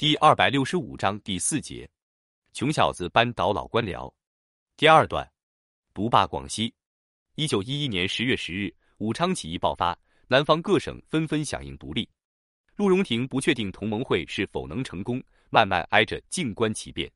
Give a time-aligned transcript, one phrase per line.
[0.00, 1.86] 第二百六十五章第四节，
[2.54, 4.10] 穷小子扳倒老官僚。
[4.74, 5.30] 第二段，
[5.92, 6.74] 独霸广西。
[7.34, 9.94] 一九一一年十月十日，武昌起义爆发，
[10.26, 12.08] 南方各省纷纷响应独立。
[12.76, 17.12] 陆荣廷不确定同盟会是否能成功，慢慢挨着静观其变。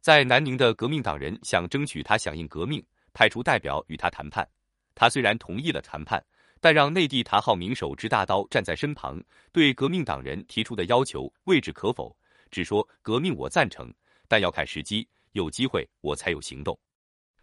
[0.00, 2.82] 在南宁的革命党人想争取他响应革命，
[3.12, 4.48] 派出代表与他谈判。
[4.94, 6.24] 他虽然同意了谈判。
[6.64, 9.22] 但让内地谭浩明手持大刀站在身旁，
[9.52, 12.16] 对革命党人提出的要求未置可否，
[12.50, 13.92] 只说革命我赞成，
[14.28, 16.74] 但要看时机，有机会我才有行动。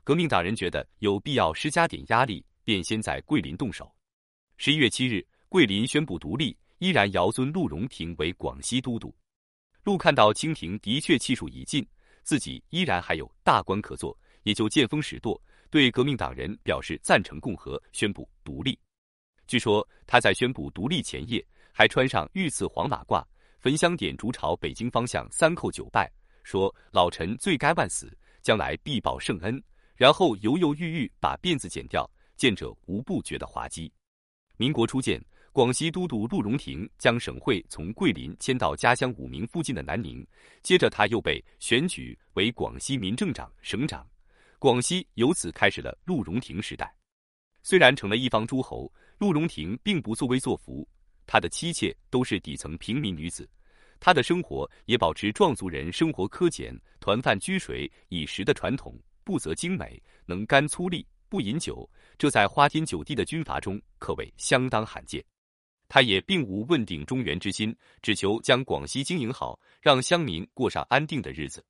[0.04, 3.94] 革命党人觉得有必要施加点压力，便先在桂林动手。
[4.58, 9.14] 十一月七日，桂林宣布独立，依然遥尊陆荣廷为广西都督。
[9.84, 11.88] 陆看到清廷的确气数已尽，
[12.24, 18.76] 自己依然还有大官可做，也就见风使舵，对革命党人表示赞成共和，宣布独立。
[19.52, 23.22] 据说他在宣布独立前夜，还穿上御赐黄马褂，
[23.60, 26.10] 焚香点烛朝北京方向三叩九拜，
[26.42, 29.62] 说：“老臣罪该万死，将来必报圣恩。”
[29.94, 33.92] 然后犹犹豫豫把辫子剪掉，见者无不觉得滑稽。
[34.56, 35.22] 民国初建，
[35.52, 40.26] 广西都督陆荣廷将省会从桂林迁到家乡武鸣附近的南宁，
[40.64, 44.08] 接着他又被选举为广西民政长、省长，
[44.60, 46.96] 广西由此开始了陆荣廷时代。
[47.64, 48.90] 虽然成了一方诸侯。
[49.22, 50.84] 陆荣廷并不作威作福，
[51.28, 53.48] 他的妻妾都是底层平民女子，
[54.00, 65.24] 他的生活也保持壮族人生活苛俭、团饭居水以食的传统，不择精美，能干粗粝，不饮酒，这在花天酒地的军阀中可谓相当罕见。
[65.88, 71.64] 他也并无问鼎中原之心，只求将广西经营好，让乡民过上安定的日子。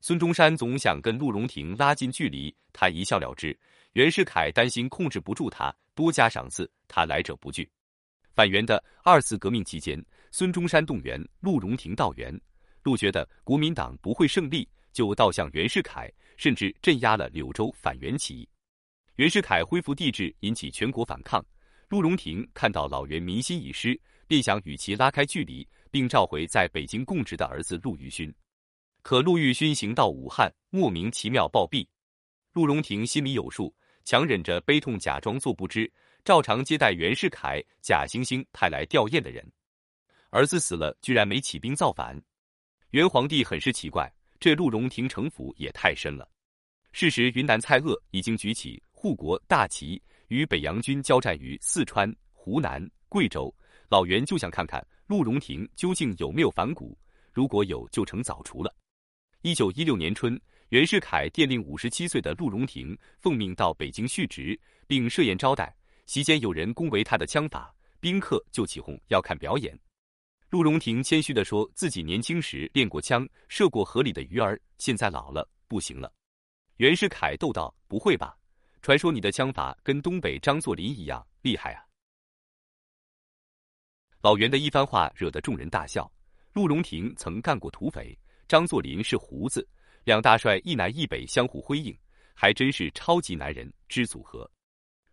[0.00, 3.54] 孙中山总想跟陆荣廷拉近距离，他一笑了之。
[3.96, 7.66] 袁世凯担心控制不住他，多加赏赐，他来者不拒。
[8.34, 9.98] 反袁的二次革命期间，
[10.30, 12.38] 孙中山动员陆荣廷到袁，
[12.82, 18.46] 陆觉得国民党不会胜利，就倒向袁世凯，甚至镇压了柳州反袁起义。
[19.14, 21.42] 袁世凯恢复帝制，引起全国反抗。
[21.88, 28.30] 陆荣廷看到老袁民心已失，便想与其拉开距离，并召回在北京供职的儿子陆玉勋。
[29.00, 31.86] 可陆玉勋行到武汉，莫名其妙暴毙。
[32.52, 33.74] 陆荣廷心里有数。
[34.06, 35.92] 强忍着悲痛，假装作不知，
[36.24, 39.44] 照常接待袁世凯假惺惺派来吊唁的人。
[40.30, 42.16] 儿子死了，居然没起兵造反。
[42.90, 44.08] 元皇帝很是奇怪，
[44.38, 46.30] 这鹿茸亭城府也太深了。
[46.92, 53.52] 事实，云南蔡锷已经举起护国大旗，与北洋军交战于四川、湖南、贵州。
[53.88, 56.96] 老袁就想看看鹿茸亭究竟有没有反骨，
[57.32, 58.72] 如果有，就成早除了。
[59.42, 60.40] 一九一六年春。
[60.70, 65.72] 袁世凯电令五十七岁的陆荣廷奉命到北京续职，并设宴招待。
[66.06, 69.78] 席间有人恭维他的枪法，宾客就起哄要看表演。
[70.50, 76.12] 陆荣廷谦虚地说自己年轻时练过枪，射过河里的鱼儿，现在老了不行了。
[76.78, 78.36] 袁世凯逗道：“不会吧？
[78.82, 81.84] 传说你的枪法跟东北张作霖一样厉害啊！”
[84.20, 86.10] 老袁的一番话惹得众人大笑。
[86.54, 89.66] 陆荣廷曾干过土匪，张作霖是胡子。
[90.06, 91.92] 两大帅一南一北相互辉映，
[92.32, 94.48] 还真是超级男人之组合。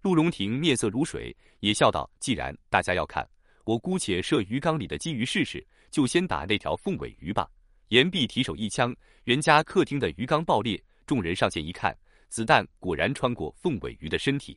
[0.03, 3.27] 陆荣廷面色如水，也笑道：“既然大家要看，
[3.65, 7.49] 我姑且射鱼缸里的金鱼试试，就先打那条凤尾鱼吧。”
[7.89, 11.97] 言毕，提手一枪，袁家客厅的鱼缸爆裂，众人上前一看，
[12.29, 14.55] 子弹果然穿过凤尾鱼的身体。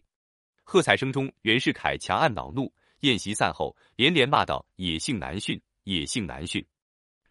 [0.65, 2.71] 喝彩声中，袁世凯强按恼怒。
[3.01, 6.63] 宴席散后，连连骂道：“野性难驯，野性难驯！”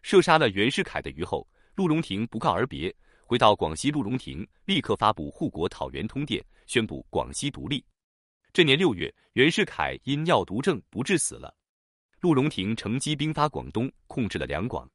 [0.02, 1.48] 射杀了袁世凯的鱼后。
[1.76, 2.92] 陆荣廷不告而别，
[3.26, 3.90] 回到广西。
[3.90, 7.84] 陆荣廷立刻发布护国讨袁通电，宣布广西独立。
[8.50, 11.54] 这年六月，袁世凯因尿毒症不治死了。
[12.20, 14.90] 陆荣廷乘机兵发广东，控制了两广。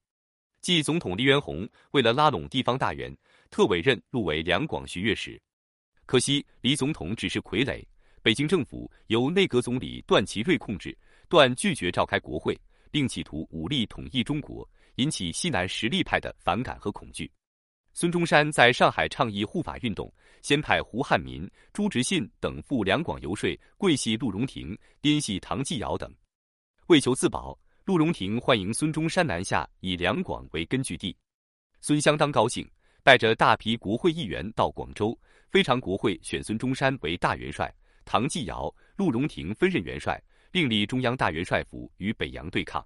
[0.59, 3.15] 继总统黎元洪为了拉拢地方大员，
[3.51, 5.39] 特委任陆为两广巡阅使。
[6.07, 7.85] 可惜黎总统只是傀儡，
[8.23, 10.97] 北京政府由内阁总理段祺瑞控制，
[11.29, 12.59] 段拒绝召开国会，
[12.91, 14.67] 并企图武力统一中国。
[14.95, 17.31] 引起西南实力派的反感和恐惧。
[17.93, 26.13] 孙中山在上海倡议护法运动，先派胡汉民、朱执信等赴两广游说，桂系陆荣廷，滇系唐继尧等。
[26.87, 31.15] 为求自保，陆荣廷欢迎孙中山南下，以两广为根据地。
[31.79, 32.69] 孙相当高兴，
[33.01, 35.17] 带着大批国会议员到广州，
[35.49, 37.73] 非常国会选孙中山为大元帅，
[38.03, 40.21] 唐继尧、陆荣廷分任元帅，
[40.51, 42.85] 另立中央大元帅府与北洋对抗。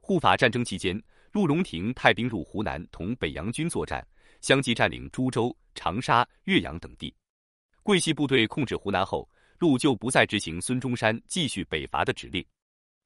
[0.00, 1.02] 护法战争期间。
[1.32, 4.04] 陆荣廷派兵入湖南，同北洋军作战，
[4.40, 7.14] 相继占领株洲、长沙、岳阳等地。
[7.84, 12.44] 桂系部队控制湖南后，陆就不再执行孙中山继续北伐的指令。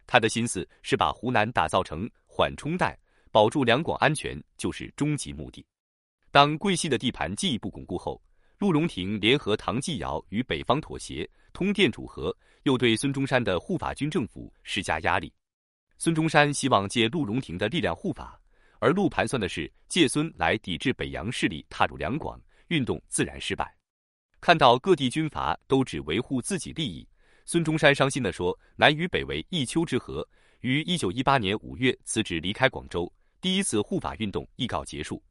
[0.07, 2.99] 他的心思是把湖南打造成缓冲带，
[3.31, 5.63] 保住两广安全就是终极目的。
[6.31, 8.19] 当桂系的地盘进一步巩固后，
[8.59, 15.33] 陆荣廷联合唐继尧与北方妥协，通电主和，又对孙中山的护法军政府施加压力。
[15.99, 18.41] 孙中山希望借陆荣廷的力量护法，
[18.79, 23.75] 而陆盘算的是借孙来抵制北洋势力踏入两广，运动自然失败。
[24.41, 27.07] 看到各地军阀都只维护自己利益，
[27.45, 30.27] 孙中山伤心地说：“南与北为一丘之貉。”
[30.61, 35.23] 于一九一八年五月辞职离开广州，第一次护法运动亦告结束。